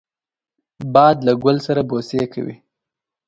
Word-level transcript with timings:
باد 0.93 1.17
له 1.27 1.33
ګل 1.43 1.57
سره 1.67 1.81
بوسې 1.89 2.21
کوي 2.33 2.55